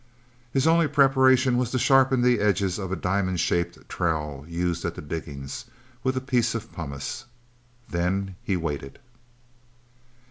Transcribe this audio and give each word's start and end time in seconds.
His 0.51 0.65
only 0.65 0.87
preparation 0.87 1.57
was 1.57 1.69
to 1.69 1.77
sharpen 1.77 2.23
the 2.23 2.39
edges 2.39 2.79
of 2.79 2.91
a 2.91 2.95
diamond 2.95 3.39
shaped 3.39 3.87
trowel 3.87 4.43
used 4.47 4.83
at 4.83 4.95
the 4.95 5.01
diggings, 5.03 5.65
with 6.01 6.17
a 6.17 6.21
piece 6.21 6.55
of 6.55 6.71
pumice. 6.71 7.25
Then 7.87 8.35
he 8.41 8.57
waited. 8.57 8.97